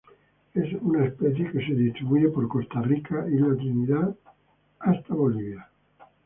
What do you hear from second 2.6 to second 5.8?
Rica, Isla Trinidad hasta Bolivia.